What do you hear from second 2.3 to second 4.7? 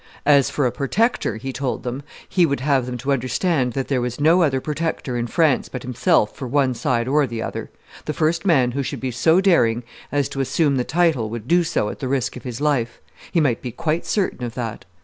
would have them to understand that there was no other